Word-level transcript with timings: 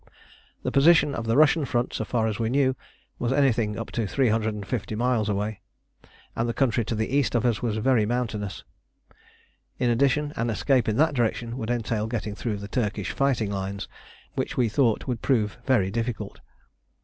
The 0.63 0.71
position 0.71 1.13
of 1.13 1.27
the 1.27 1.37
Russian 1.37 1.63
front, 1.63 1.93
so 1.93 2.03
far 2.05 2.25
as 2.25 2.39
we 2.39 2.49
knew, 2.49 2.75
was 3.19 3.31
anything 3.31 3.77
up 3.77 3.91
to 3.91 4.07
350 4.07 4.95
miles 4.95 5.29
away, 5.29 5.61
and 6.35 6.49
the 6.49 6.55
country 6.55 6.83
to 6.85 6.95
the 6.95 7.15
east 7.15 7.35
of 7.35 7.45
us 7.45 7.61
was 7.61 7.77
very 7.77 8.07
mountainous. 8.07 8.63
In 9.77 9.91
addition, 9.91 10.33
an 10.35 10.49
escape 10.49 10.89
in 10.89 10.97
that 10.97 11.13
direction 11.13 11.55
would 11.55 11.69
entail 11.69 12.07
getting 12.07 12.33
through 12.33 12.57
the 12.57 12.67
Turkish 12.67 13.11
fighting 13.11 13.51
lines, 13.51 13.87
which 14.33 14.57
we 14.57 14.69
thought 14.69 15.05
would 15.05 15.21
prove 15.21 15.59
very 15.67 15.91
difficult. 15.91 16.39